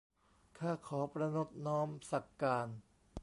[0.57, 2.67] ข้าขอประณตน้อมสักการ